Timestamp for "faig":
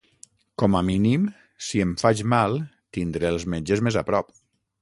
2.05-2.25